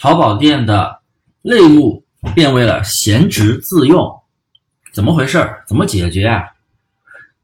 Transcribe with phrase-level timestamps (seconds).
[0.00, 1.00] 淘宝店的
[1.42, 4.08] 类目变为了闲置自用，
[4.92, 5.64] 怎么回事儿？
[5.66, 6.44] 怎么解决啊？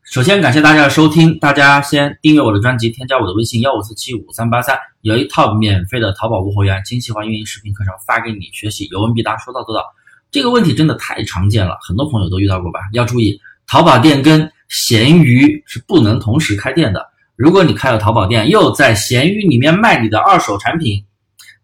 [0.05, 9.85] 首先感谢大家的收听，大家先订阅我的专辑，添加我的微信幺五四七五三八三，有一套免费的淘宝无货源精细化运营视频课程发给你学习，有问必答，说到做到。
[10.31, 12.79] 这个问题真的太常见了，很多朋友都遇到过吧？
[12.93, 17.05] 要注意，淘宝店跟闲鱼是不能同时开店的。
[17.35, 21.05] 如果你开了淘宝店，又在闲鱼里面卖你的二手产品，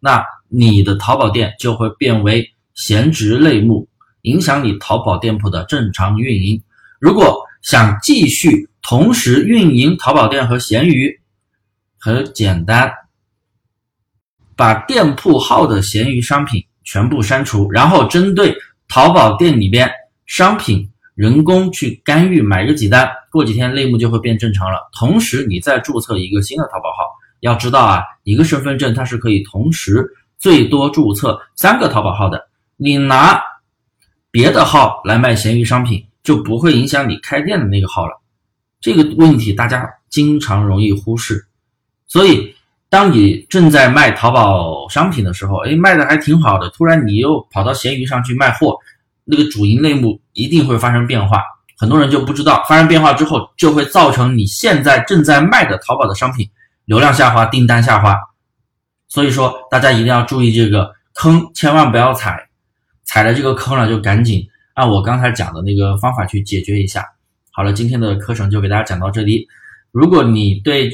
[0.01, 3.89] 那你的淘宝店就会变为闲置类目，
[4.23, 6.61] 影响你淘宝店铺的正常运营。
[6.99, 11.21] 如果想继续同时运营淘宝店和闲鱼，
[11.99, 12.91] 很简单，
[14.57, 18.55] 把店铺号的闲鱼商品全部删除，然后针对
[18.89, 19.89] 淘宝店里边
[20.27, 24.89] 商品人工去干预买个几单，过几天类目就会变正常了。
[24.99, 27.05] 同时，你再注册一个新的淘宝号，
[27.41, 30.05] 要知道啊，一个身份证它是可以同时
[30.41, 32.49] 最多注册三个淘宝号的。
[32.77, 33.41] 你拿
[34.33, 36.05] 别的号来卖闲鱼商品。
[36.23, 38.13] 就不会影响你开店的那个号了，
[38.79, 41.47] 这个问题大家经常容易忽视。
[42.07, 42.55] 所以，
[42.91, 48.77] 当你正在卖淘宝商品的时候，哎，卖的还挺好的，突然你又跑到闲鱼上去卖货，
[49.25, 51.43] 那个主营类目一定会发生变化。
[51.79, 56.47] 很多人就不知道，发生变化之后，就会造成你现在正在卖的淘宝的商品
[56.85, 58.15] 流量下滑、订单下滑。
[59.11, 62.49] 所以说，大家一定要注意这个坑，千万不要踩，
[63.05, 64.47] 踩了这个坑了就赶紧。
[64.75, 67.05] 按我刚才讲的那个方法去解决一下。
[67.51, 69.47] 好了，今天的课程就给大家讲到这里。
[69.91, 70.89] 如果你对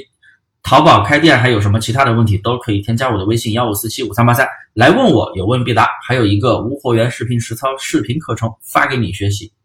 [0.62, 5.86] 淘宝开店还有什么其他的问题，都可以添加我的微信幺五四七五三八三来问我，有问必答。
[6.02, 9.52] 还有一个无货源视频实操视频课程发给你学习。